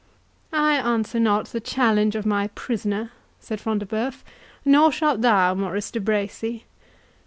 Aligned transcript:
"I 0.51 0.77
answer 0.77 1.19
not 1.19 1.49
the 1.49 1.59
challenge 1.59 2.15
of 2.15 2.25
my 2.25 2.47
prisoner," 2.55 3.11
said 3.39 3.61
Front 3.61 3.81
de 3.81 3.85
Bœuf; 3.85 4.23
"nor 4.65 4.91
shalt 4.91 5.21
thou, 5.21 5.53
Maurice 5.53 5.91
de 5.91 5.99
Bracy. 5.99 6.65